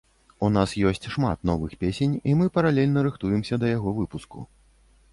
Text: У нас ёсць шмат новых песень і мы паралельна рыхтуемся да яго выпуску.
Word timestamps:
У 0.45 0.47
нас 0.53 0.71
ёсць 0.91 1.05
шмат 1.15 1.37
новых 1.51 1.77
песень 1.85 2.17
і 2.17 2.31
мы 2.41 2.49
паралельна 2.57 3.07
рыхтуемся 3.11 3.55
да 3.65 3.73
яго 3.77 3.97
выпуску. 4.03 4.39